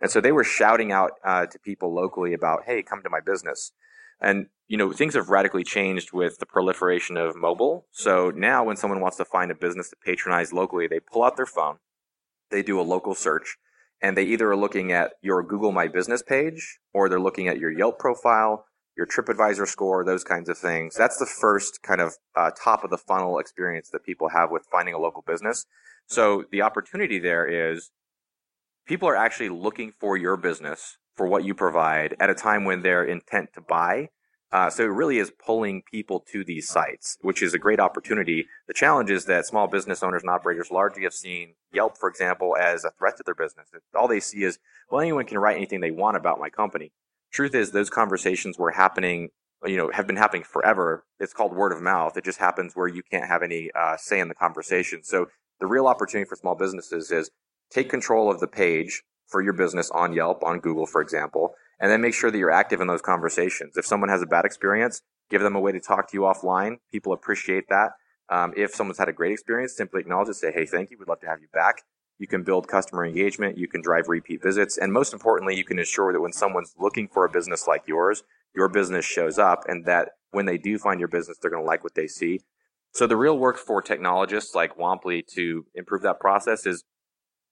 And 0.00 0.10
so 0.10 0.20
they 0.20 0.32
were 0.32 0.44
shouting 0.44 0.92
out 0.92 1.12
uh, 1.24 1.46
to 1.46 1.58
people 1.58 1.94
locally 1.94 2.32
about, 2.32 2.64
hey, 2.66 2.82
come 2.82 3.02
to 3.02 3.10
my 3.10 3.20
business. 3.20 3.72
And, 4.20 4.46
you 4.66 4.76
know, 4.76 4.92
things 4.92 5.14
have 5.14 5.28
radically 5.28 5.64
changed 5.64 6.12
with 6.12 6.38
the 6.38 6.46
proliferation 6.46 7.16
of 7.16 7.36
mobile. 7.36 7.86
So 7.90 8.30
now 8.30 8.64
when 8.64 8.76
someone 8.76 9.00
wants 9.00 9.16
to 9.18 9.24
find 9.24 9.50
a 9.50 9.54
business 9.54 9.90
to 9.90 9.96
patronize 10.04 10.52
locally, 10.52 10.86
they 10.86 11.00
pull 11.00 11.22
out 11.22 11.36
their 11.36 11.46
phone, 11.46 11.76
they 12.50 12.62
do 12.62 12.80
a 12.80 12.82
local 12.82 13.14
search, 13.14 13.56
and 14.00 14.16
they 14.16 14.24
either 14.24 14.50
are 14.50 14.56
looking 14.56 14.92
at 14.92 15.12
your 15.22 15.42
Google 15.42 15.72
My 15.72 15.88
Business 15.88 16.22
page 16.22 16.78
or 16.92 17.08
they're 17.08 17.20
looking 17.20 17.48
at 17.48 17.58
your 17.58 17.70
Yelp 17.70 17.98
profile, 17.98 18.64
your 18.96 19.06
TripAdvisor 19.06 19.66
score, 19.66 20.04
those 20.04 20.24
kinds 20.24 20.48
of 20.48 20.58
things. 20.58 20.94
That's 20.96 21.18
the 21.18 21.26
first 21.26 21.82
kind 21.82 22.00
of 22.00 22.14
uh, 22.36 22.50
top 22.50 22.84
of 22.84 22.90
the 22.90 22.98
funnel 22.98 23.38
experience 23.38 23.90
that 23.90 24.04
people 24.04 24.28
have 24.30 24.50
with 24.50 24.66
finding 24.70 24.94
a 24.94 24.98
local 24.98 25.22
business. 25.26 25.66
So 26.06 26.44
the 26.50 26.62
opportunity 26.62 27.18
there 27.18 27.46
is 27.46 27.90
people 28.86 29.08
are 29.08 29.16
actually 29.16 29.50
looking 29.50 29.92
for 30.00 30.16
your 30.16 30.36
business 30.36 30.98
for 31.18 31.26
what 31.26 31.44
you 31.44 31.54
provide 31.54 32.16
at 32.20 32.30
a 32.30 32.34
time 32.34 32.64
when 32.64 32.80
they're 32.80 33.04
intent 33.04 33.52
to 33.52 33.60
buy. 33.60 34.08
Uh, 34.50 34.70
so 34.70 34.84
it 34.84 34.86
really 34.86 35.18
is 35.18 35.30
pulling 35.44 35.82
people 35.90 36.24
to 36.32 36.42
these 36.42 36.66
sites, 36.66 37.18
which 37.20 37.42
is 37.42 37.52
a 37.52 37.58
great 37.58 37.80
opportunity. 37.80 38.46
The 38.66 38.72
challenge 38.72 39.10
is 39.10 39.26
that 39.26 39.44
small 39.44 39.66
business 39.66 40.02
owners 40.02 40.22
and 40.22 40.30
operators 40.30 40.70
largely 40.70 41.02
have 41.02 41.12
seen 41.12 41.56
Yelp, 41.70 41.98
for 41.98 42.08
example, 42.08 42.56
as 42.56 42.84
a 42.84 42.92
threat 42.98 43.18
to 43.18 43.22
their 43.26 43.34
business. 43.34 43.68
All 43.94 44.08
they 44.08 44.20
see 44.20 44.44
is, 44.44 44.58
well, 44.90 45.02
anyone 45.02 45.26
can 45.26 45.36
write 45.36 45.56
anything 45.56 45.80
they 45.80 45.90
want 45.90 46.16
about 46.16 46.38
my 46.38 46.48
company. 46.48 46.92
Truth 47.30 47.54
is, 47.54 47.72
those 47.72 47.90
conversations 47.90 48.58
were 48.58 48.70
happening, 48.70 49.28
you 49.66 49.76
know, 49.76 49.90
have 49.92 50.06
been 50.06 50.16
happening 50.16 50.44
forever. 50.44 51.04
It's 51.20 51.34
called 51.34 51.54
word 51.54 51.72
of 51.72 51.82
mouth. 51.82 52.16
It 52.16 52.24
just 52.24 52.38
happens 52.38 52.72
where 52.74 52.88
you 52.88 53.02
can't 53.10 53.28
have 53.28 53.42
any 53.42 53.70
uh, 53.78 53.98
say 53.98 54.18
in 54.18 54.28
the 54.28 54.34
conversation. 54.34 55.02
So 55.02 55.26
the 55.60 55.66
real 55.66 55.88
opportunity 55.88 56.26
for 56.26 56.36
small 56.36 56.54
businesses 56.54 57.10
is 57.10 57.30
take 57.70 57.90
control 57.90 58.30
of 58.30 58.40
the 58.40 58.46
page, 58.46 59.02
for 59.28 59.42
your 59.42 59.52
business 59.52 59.90
on 59.90 60.12
Yelp, 60.12 60.42
on 60.42 60.60
Google, 60.60 60.86
for 60.86 61.00
example, 61.00 61.54
and 61.80 61.90
then 61.90 62.00
make 62.00 62.14
sure 62.14 62.30
that 62.30 62.38
you're 62.38 62.50
active 62.50 62.80
in 62.80 62.86
those 62.86 63.02
conversations. 63.02 63.76
If 63.76 63.86
someone 63.86 64.08
has 64.08 64.22
a 64.22 64.26
bad 64.26 64.44
experience, 64.44 65.02
give 65.30 65.42
them 65.42 65.54
a 65.54 65.60
way 65.60 65.72
to 65.72 65.80
talk 65.80 66.10
to 66.10 66.16
you 66.16 66.22
offline. 66.22 66.76
People 66.90 67.12
appreciate 67.12 67.64
that. 67.68 67.92
Um, 68.30 68.52
if 68.56 68.74
someone's 68.74 68.98
had 68.98 69.08
a 69.08 69.12
great 69.12 69.32
experience, 69.32 69.76
simply 69.76 70.00
acknowledge 70.00 70.28
it, 70.28 70.34
say, 70.34 70.52
hey, 70.52 70.66
thank 70.66 70.90
you, 70.90 70.98
we'd 70.98 71.08
love 71.08 71.20
to 71.20 71.26
have 71.26 71.40
you 71.40 71.48
back. 71.52 71.82
You 72.18 72.26
can 72.26 72.42
build 72.42 72.66
customer 72.66 73.06
engagement, 73.06 73.56
you 73.56 73.68
can 73.68 73.80
drive 73.80 74.08
repeat 74.08 74.42
visits, 74.42 74.76
and 74.76 74.92
most 74.92 75.12
importantly, 75.12 75.56
you 75.56 75.64
can 75.64 75.78
ensure 75.78 76.12
that 76.12 76.20
when 76.20 76.32
someone's 76.32 76.74
looking 76.78 77.08
for 77.08 77.24
a 77.24 77.30
business 77.30 77.66
like 77.68 77.86
yours, 77.86 78.24
your 78.54 78.68
business 78.68 79.04
shows 79.04 79.38
up 79.38 79.64
and 79.68 79.84
that 79.84 80.10
when 80.32 80.46
they 80.46 80.58
do 80.58 80.78
find 80.78 80.98
your 80.98 81.08
business, 81.08 81.38
they're 81.40 81.50
going 81.50 81.62
to 81.62 81.66
like 81.66 81.84
what 81.84 81.94
they 81.94 82.06
see. 82.06 82.40
So 82.92 83.06
the 83.06 83.16
real 83.16 83.38
work 83.38 83.56
for 83.56 83.80
technologists 83.80 84.54
like 84.54 84.76
Womply 84.76 85.26
to 85.34 85.66
improve 85.74 86.02
that 86.02 86.20
process 86.20 86.66
is 86.66 86.84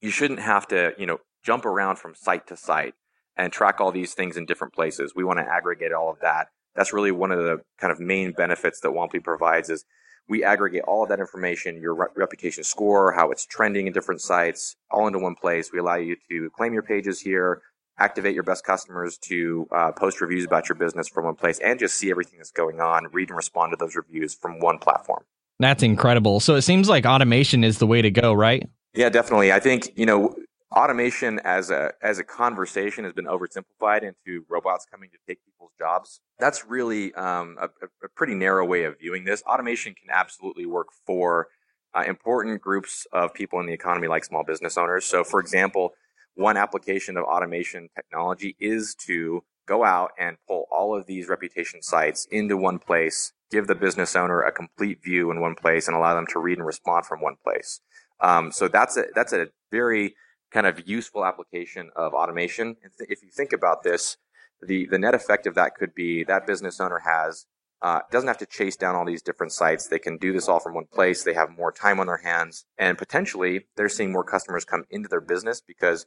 you 0.01 0.11
shouldn't 0.11 0.41
have 0.41 0.67
to, 0.69 0.93
you 0.99 1.07
know, 1.07 1.19
jump 1.47 1.65
around 1.65 1.97
from 1.97 2.15
site 2.15 2.49
to 2.49 2.57
site 2.57 2.95
and 3.37 3.53
track 3.53 3.81
all 3.81 3.93
these 3.93 4.15
things 4.15 4.37
in 4.37 4.45
different 4.47 4.75
places. 4.75 5.13
We 5.15 5.23
want 5.23 5.39
to 5.39 5.47
aggregate 5.49 5.93
all 5.93 6.11
of 6.11 6.19
that. 6.21 6.49
That's 6.75 6.93
really 6.93 7.13
one 7.13 7.31
of 7.31 7.39
the 7.39 7.61
kind 7.79 7.93
of 7.93 8.01
main 8.01 8.33
benefits 8.33 8.81
that 8.81 8.89
Womply 8.89 9.23
provides 9.23 9.71
is 9.71 9.85
we 10.29 10.43
aggregate 10.43 10.83
all 10.89 11.05
of 11.05 11.09
that 11.11 11.21
information, 11.21 11.81
your 11.81 11.95
re- 11.95 12.07
reputation 12.17 12.65
score, 12.65 13.13
how 13.13 13.31
it's 13.31 13.47
trending 13.47 13.87
in 13.87 13.93
different 13.93 14.21
sites, 14.21 14.75
all 14.91 15.07
into 15.07 15.21
one 15.21 15.37
place. 15.37 15.71
We 15.73 15.79
allow 15.79 15.95
you 15.95 16.17
to 16.29 16.51
claim 16.51 16.73
your 16.73 16.83
pages 16.83 17.21
here, 17.21 17.63
activate 17.99 18.35
your 18.35 18.43
best 18.43 18.65
customers 18.65 19.17
to 19.19 19.69
uh, 19.71 19.93
post 19.93 20.21
reviews 20.21 20.45
about 20.45 20.69
your 20.69 20.77
business 20.77 21.09
from 21.09 21.27
one 21.27 21.37
place, 21.37 21.61
and 21.61 21.79
just 21.79 21.95
see 21.95 22.11
everything 22.11 22.39
that's 22.39 22.51
going 22.51 22.81
on, 22.81 23.07
read 23.13 23.29
and 23.29 23.37
respond 23.37 23.73
to 23.73 23.77
those 23.77 23.95
reviews 23.95 24.35
from 24.35 24.59
one 24.59 24.79
platform. 24.79 25.23
That's 25.61 25.83
incredible. 25.83 26.41
So 26.41 26.57
it 26.57 26.63
seems 26.63 26.89
like 26.89 27.07
automation 27.07 27.63
is 27.63 27.79
the 27.79 27.87
way 27.87 28.03
to 28.03 28.11
go, 28.11 28.35
right? 28.35 28.69
Yeah, 28.95 29.11
definitely. 29.11 29.53
I 29.53 29.61
think, 29.61 29.93
you 29.97 30.07
know, 30.07 30.35
automation 30.75 31.41
as 31.45 31.71
a 31.71 31.93
as 32.03 32.19
a 32.19 32.25
conversation 32.25 33.05
has 33.05 33.13
been 33.13 33.27
oversimplified 33.27 34.03
into 34.03 34.45
robots 34.49 34.87
coming 34.91 35.11
to 35.11 35.19
take 35.27 35.45
people's 35.45 35.73
jobs. 35.79 36.21
That's 36.39 36.67
really 36.67 37.15
um, 37.15 37.57
a, 37.61 37.67
a, 38.05 38.09
pretty 38.15 38.35
narrow 38.35 38.67
way 38.67 38.85
of 38.85 38.99
viewing 38.99 39.25
this. 39.25 39.43
Automation 39.43 39.95
can 39.95 40.09
absolutely 40.11 40.67
work 40.67 40.89
for 41.07 41.49
uh, 41.95 42.03
important 42.07 42.61
groups 42.61 43.07
of 43.13 43.33
people 43.33 43.61
in 43.61 43.67
the 43.67 43.73
economy, 43.73 44.09
like 44.09 44.25
small 44.25 44.45
business 44.45 44.77
owners. 44.77 45.07
So, 45.07 45.25
for 45.25 45.41
example, 45.41 45.93
one 46.35 46.57
application 46.57 47.17
of 47.17 47.25
automation 47.25 47.89
technology 47.95 48.57
is 48.61 48.95
to 49.07 49.43
go 49.67 49.85
out 49.85 50.11
and 50.19 50.37
pull 50.47 50.67
all 50.71 50.97
of 50.97 51.07
these 51.07 51.29
reputation 51.29 51.83
sites 51.83 52.27
into 52.31 52.57
one 52.57 52.79
place, 52.79 53.33
give 53.51 53.67
the 53.67 53.75
business 53.75 54.15
owner 54.15 54.43
a 54.43 54.53
complete 54.53 55.03
view 55.03 55.31
in 55.31 55.41
one 55.41 55.55
place, 55.55 55.89
and 55.89 55.97
allow 55.97 56.15
them 56.15 56.27
to 56.29 56.39
read 56.39 56.59
and 56.59 56.67
respond 56.67 57.07
from 57.07 57.21
one 57.21 57.37
place. 57.43 57.81
Um, 58.21 58.53
so 58.53 58.69
that's 58.69 58.97
a 58.97 59.05
that's 59.15 59.33
a 59.33 59.49
very 59.71 60.15
kind 60.51 60.67
of 60.67 60.87
useful 60.89 61.25
application 61.25 61.91
of 61.97 62.15
automation. 62.15 62.77
If 62.99 63.23
you 63.23 63.31
think 63.31 63.53
about 63.53 63.83
this, 63.83 64.17
the 64.63 64.87
the 64.87 64.99
net 64.99 65.15
effect 65.15 65.47
of 65.47 65.55
that 65.55 65.75
could 65.75 65.95
be 65.95 66.25
that 66.25 66.47
business 66.47 66.81
owner 66.81 67.03
has 67.05 67.47
uh, 67.83 68.01
doesn't 68.11 68.29
have 68.29 68.39
to 68.39 68.47
chase 68.47 68.77
down 68.77 68.95
all 68.95 69.05
these 69.05 69.23
different 69.23 69.53
sites. 69.53 69.87
They 69.87 69.99
can 69.99 70.17
do 70.17 70.33
this 70.33 70.49
all 70.49 70.61
from 70.61 70.75
one 70.75 70.87
place. 70.87 71.23
They 71.23 71.35
have 71.35 71.51
more 71.51 71.73
time 71.73 72.01
on 72.01 72.07
their 72.07 72.23
hands, 72.25 72.65
and 72.79 72.97
potentially 72.97 73.67
they're 73.77 73.89
seeing 73.89 74.13
more 74.13 74.25
customers 74.25 74.65
come 74.65 74.85
into 74.91 75.09
their 75.09 75.21
business 75.21 75.61
because 75.61 76.07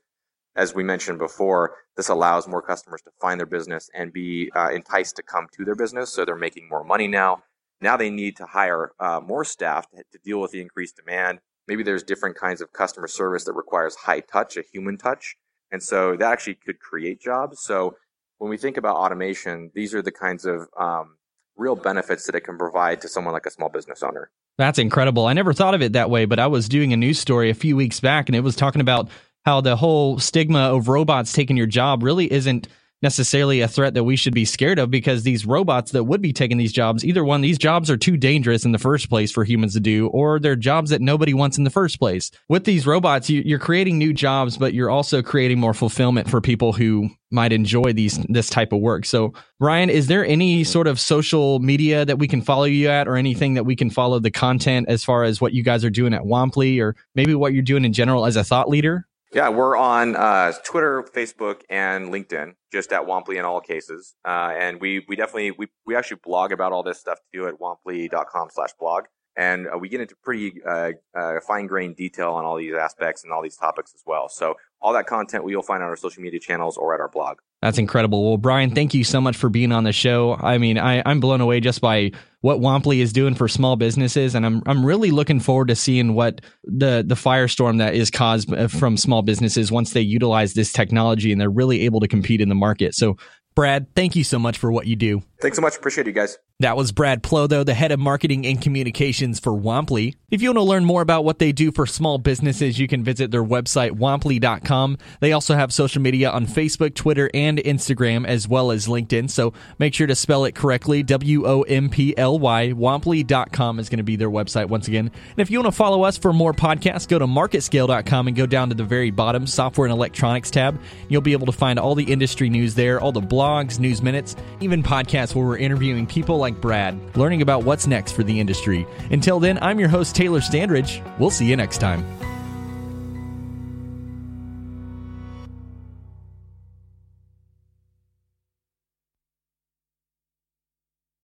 as 0.55 0.73
we 0.73 0.83
mentioned 0.83 1.19
before, 1.19 1.75
this 1.95 2.09
allows 2.09 2.47
more 2.47 2.61
customers 2.61 3.01
to 3.03 3.11
find 3.21 3.39
their 3.39 3.47
business 3.47 3.89
and 3.93 4.11
be 4.11 4.51
uh, 4.55 4.69
enticed 4.73 5.15
to 5.15 5.23
come 5.23 5.47
to 5.53 5.63
their 5.63 5.75
business. 5.75 6.11
So 6.11 6.25
they're 6.25 6.35
making 6.35 6.67
more 6.67 6.83
money 6.83 7.07
now. 7.07 7.43
Now 7.81 7.95
they 7.95 8.09
need 8.09 8.35
to 8.37 8.45
hire 8.45 8.91
uh, 8.99 9.21
more 9.25 9.45
staff 9.45 9.89
to, 9.91 10.03
to, 10.11 10.19
deal 10.23 10.41
with 10.41 10.51
the 10.51 10.59
increased 10.59 10.97
demand. 10.97 11.39
Maybe 11.69 11.83
there's 11.83 12.03
different 12.03 12.35
kinds 12.35 12.61
of 12.61 12.73
customer 12.73 13.07
service 13.07 13.45
that 13.45 13.53
requires 13.53 13.95
high 13.95 14.21
touch, 14.21 14.57
a 14.57 14.63
human 14.63 14.97
touch. 14.97 15.37
And 15.71 15.81
so 15.83 16.15
that 16.17 16.31
actually 16.31 16.55
could 16.55 16.79
create 16.79 17.21
jobs. 17.21 17.61
So 17.61 17.95
when 18.39 18.49
we 18.49 18.57
think 18.57 18.75
about 18.75 18.95
automation, 18.95 19.69
these 19.75 19.93
are 19.93 20.01
the 20.01 20.11
kinds 20.11 20.45
of 20.45 20.67
um, 20.77 21.17
real 21.55 21.75
benefits 21.75 22.25
that 22.25 22.33
it 22.33 22.41
can 22.41 22.57
provide 22.57 23.01
to 23.01 23.07
someone 23.07 23.33
like 23.33 23.45
a 23.45 23.51
small 23.51 23.69
business 23.69 24.01
owner. 24.01 24.31
That's 24.57 24.79
incredible. 24.79 25.27
I 25.27 25.33
never 25.33 25.53
thought 25.53 25.75
of 25.75 25.81
it 25.83 25.93
that 25.93 26.09
way, 26.09 26.25
but 26.25 26.39
I 26.39 26.47
was 26.47 26.67
doing 26.67 26.91
a 26.91 26.97
news 26.97 27.19
story 27.19 27.51
a 27.51 27.53
few 27.53 27.75
weeks 27.75 27.99
back 27.99 28.27
and 28.27 28.35
it 28.35 28.41
was 28.41 28.55
talking 28.55 28.81
about 28.81 29.07
how 29.45 29.61
the 29.61 29.75
whole 29.75 30.17
stigma 30.17 30.75
of 30.75 30.87
robots 30.87 31.33
taking 31.33 31.55
your 31.55 31.67
job 31.67 32.01
really 32.01 32.31
isn't 32.31 32.67
necessarily 33.01 33.61
a 33.61 33.67
threat 33.67 33.93
that 33.93 34.03
we 34.03 34.15
should 34.15 34.33
be 34.33 34.45
scared 34.45 34.79
of 34.79 34.91
because 34.91 35.23
these 35.23 35.45
robots 35.45 35.91
that 35.91 36.03
would 36.03 36.21
be 36.21 36.33
taking 36.33 36.57
these 36.57 36.73
jobs, 36.73 37.05
either 37.05 37.23
one, 37.23 37.41
these 37.41 37.57
jobs 37.57 37.89
are 37.89 37.97
too 37.97 38.17
dangerous 38.17 38.65
in 38.65 38.71
the 38.71 38.77
first 38.77 39.09
place 39.09 39.31
for 39.31 39.43
humans 39.43 39.73
to 39.73 39.79
do, 39.79 40.07
or 40.07 40.39
they're 40.39 40.55
jobs 40.55 40.89
that 40.89 41.01
nobody 41.01 41.33
wants 41.33 41.57
in 41.57 41.63
the 41.63 41.69
first 41.69 41.99
place. 41.99 42.31
With 42.47 42.65
these 42.65 42.85
robots, 42.85 43.29
you, 43.29 43.55
are 43.55 43.59
creating 43.59 43.97
new 43.97 44.13
jobs, 44.13 44.57
but 44.57 44.73
you're 44.73 44.89
also 44.89 45.21
creating 45.21 45.59
more 45.59 45.73
fulfillment 45.73 46.29
for 46.29 46.41
people 46.41 46.73
who 46.73 47.09
might 47.31 47.53
enjoy 47.53 47.93
these 47.93 48.17
this 48.27 48.49
type 48.49 48.73
of 48.73 48.79
work. 48.79 49.05
So, 49.05 49.33
Ryan, 49.59 49.89
is 49.89 50.07
there 50.07 50.25
any 50.25 50.63
sort 50.63 50.87
of 50.87 50.99
social 50.99 51.59
media 51.59 52.03
that 52.05 52.17
we 52.17 52.27
can 52.27 52.41
follow 52.41 52.63
you 52.63 52.89
at, 52.89 53.07
or 53.07 53.15
anything 53.15 53.53
that 53.53 53.65
we 53.65 53.75
can 53.75 53.89
follow 53.89 54.19
the 54.19 54.31
content 54.31 54.89
as 54.89 55.03
far 55.03 55.23
as 55.23 55.39
what 55.39 55.53
you 55.53 55.63
guys 55.63 55.85
are 55.85 55.89
doing 55.89 56.13
at 56.13 56.23
Womply, 56.23 56.81
or 56.81 56.95
maybe 57.15 57.35
what 57.35 57.53
you're 57.53 57.61
doing 57.61 57.85
in 57.85 57.93
general 57.93 58.25
as 58.25 58.35
a 58.35 58.43
thought 58.43 58.67
leader? 58.67 59.05
Yeah, 59.31 59.49
we're 59.49 59.77
on 59.77 60.15
uh, 60.15 60.53
Twitter, 60.63 61.03
Facebook, 61.03 61.61
and 61.69 62.11
LinkedIn, 62.11 62.55
just 62.71 62.91
at 62.91 63.01
Womply 63.03 63.37
in 63.37 63.45
all 63.45 63.61
cases. 63.61 64.15
Uh, 64.25 64.53
and 64.57 64.81
we 64.81 65.05
we 65.07 65.15
definitely 65.15 65.51
we 65.51 65.67
we 65.85 65.95
actually 65.95 66.19
blog 66.23 66.51
about 66.51 66.71
all 66.71 66.81
this 66.81 66.99
stuff 66.99 67.19
too 67.31 67.47
at 67.47 67.59
womply.com/blog. 67.59 69.03
And 69.35 69.67
uh, 69.67 69.77
we 69.77 69.87
get 69.87 70.01
into 70.01 70.15
pretty 70.23 70.61
uh, 70.67 70.93
uh, 71.15 71.39
fine 71.47 71.67
grained 71.67 71.95
detail 71.95 72.31
on 72.31 72.43
all 72.43 72.57
these 72.57 72.73
aspects 72.73 73.23
and 73.23 73.31
all 73.31 73.43
these 73.43 73.55
topics 73.55 73.93
as 73.93 74.01
well. 74.05 74.29
So 74.29 74.55
all 74.81 74.93
that 74.93 75.05
content 75.05 75.43
we 75.43 75.55
will 75.55 75.63
find 75.63 75.83
on 75.83 75.89
our 75.89 75.95
social 75.95 76.23
media 76.23 76.39
channels 76.39 76.75
or 76.75 76.95
at 76.95 76.99
our 76.99 77.07
blog. 77.07 77.37
That's 77.61 77.77
incredible. 77.77 78.25
Well, 78.25 78.37
Brian, 78.37 78.73
thank 78.73 78.93
you 78.93 79.03
so 79.03 79.19
much 79.19 79.35
for 79.35 79.49
being 79.49 79.73
on 79.73 79.83
the 79.83 79.91
show. 79.91 80.33
I 80.33 80.57
mean, 80.57 80.77
I, 80.77 81.03
I'm 81.05 81.19
blown 81.19 81.41
away 81.41 81.59
just 81.59 81.81
by 81.81 82.11
what 82.39 82.59
Womply 82.59 82.99
is 82.99 83.11
doing 83.11 83.35
for 83.35 83.49
small 83.49 83.75
businesses, 83.75 84.33
and 84.33 84.45
I'm 84.45 84.63
I'm 84.65 84.85
really 84.85 85.11
looking 85.11 85.41
forward 85.41 85.67
to 85.67 85.75
seeing 85.75 86.13
what 86.13 86.39
the 86.63 87.03
the 87.05 87.15
firestorm 87.15 87.79
that 87.79 87.95
is 87.95 88.09
caused 88.09 88.53
uh, 88.53 88.69
from 88.69 88.95
small 88.95 89.23
businesses 89.23 89.73
once 89.73 89.91
they 89.91 90.01
utilize 90.01 90.53
this 90.53 90.71
technology 90.71 91.33
and 91.33 91.41
they're 91.41 91.49
really 91.49 91.81
able 91.81 91.99
to 91.99 92.07
compete 92.07 92.39
in 92.39 92.47
the 92.47 92.55
market. 92.55 92.95
So 92.95 93.17
Brad, 93.55 93.93
thank 93.93 94.15
you 94.15 94.23
so 94.23 94.39
much 94.39 94.57
for 94.57 94.71
what 94.71 94.87
you 94.87 94.95
do. 94.95 95.21
Thanks 95.41 95.55
so 95.55 95.61
much. 95.61 95.77
Appreciate 95.77 96.05
you 96.05 96.13
guys. 96.13 96.37
That 96.59 96.75
was 96.75 96.91
Brad 96.91 97.23
Plothow, 97.23 97.65
the 97.65 97.73
head 97.73 97.93
of 97.93 97.99
marketing 98.01 98.45
and 98.45 98.61
communications 98.61 99.39
for 99.39 99.53
Womply. 99.53 100.15
If 100.29 100.41
you 100.41 100.49
want 100.49 100.57
to 100.57 100.63
learn 100.63 100.83
more 100.83 101.01
about 101.01 101.23
what 101.23 101.39
they 101.39 101.53
do 101.53 101.71
for 101.71 101.85
small 101.85 102.17
businesses, 102.17 102.77
you 102.77 102.89
can 102.89 103.01
visit 103.01 103.31
their 103.31 103.43
website, 103.43 103.91
womply.com. 103.91 104.97
They 105.21 105.31
also 105.31 105.55
have 105.55 105.71
social 105.71 106.01
media 106.01 106.29
on 106.29 106.45
Facebook, 106.45 106.95
Twitter, 106.95 107.31
and 107.33 107.59
Instagram, 107.59 108.27
as 108.27 108.49
well 108.49 108.71
as 108.71 108.87
LinkedIn. 108.87 109.29
So 109.29 109.53
make 109.77 109.93
sure 109.93 110.07
to 110.07 110.15
spell 110.15 110.43
it 110.43 110.53
correctly. 110.53 111.01
W 111.03 111.47
O 111.47 111.61
M 111.61 111.89
P 111.89 112.13
L 112.17 112.37
Y. 112.37 112.73
Womply.com 112.73 113.79
is 113.79 113.87
going 113.87 113.97
to 113.97 114.03
be 114.03 114.17
their 114.17 114.29
website 114.29 114.67
once 114.67 114.89
again. 114.89 115.05
And 115.07 115.39
if 115.39 115.49
you 115.49 115.59
want 115.59 115.73
to 115.73 115.77
follow 115.77 116.03
us 116.03 116.17
for 116.17 116.33
more 116.33 116.53
podcasts, 116.53 117.07
go 117.07 117.17
to 117.17 117.27
marketscale.com 117.27 118.27
and 118.27 118.35
go 118.35 118.45
down 118.45 118.67
to 118.67 118.75
the 118.75 118.83
very 118.83 119.11
bottom, 119.11 119.47
software 119.47 119.87
and 119.87 119.93
electronics 119.93 120.51
tab. 120.51 120.77
You'll 121.07 121.21
be 121.21 121.31
able 121.31 121.45
to 121.45 121.53
find 121.53 121.79
all 121.79 121.95
the 121.95 122.11
industry 122.11 122.49
news 122.49 122.75
there, 122.75 122.99
all 122.99 123.13
the 123.13 123.21
blogs, 123.21 123.79
news 123.79 124.01
minutes, 124.01 124.35
even 124.59 124.83
podcasts 124.83 125.28
where 125.33 125.45
we're 125.45 125.57
interviewing 125.57 126.05
people 126.05 126.37
like 126.37 126.49
like 126.49 126.61
Brad, 126.61 126.99
learning 127.15 127.43
about 127.43 127.63
what's 127.63 127.85
next 127.85 128.13
for 128.13 128.23
the 128.23 128.39
industry. 128.39 128.87
Until 129.11 129.39
then, 129.39 129.59
I'm 129.61 129.79
your 129.79 129.89
host, 129.89 130.15
Taylor 130.15 130.39
Standridge. 130.39 131.03
We'll 131.19 131.29
see 131.29 131.45
you 131.45 131.55
next 131.55 131.77
time. 131.77 132.03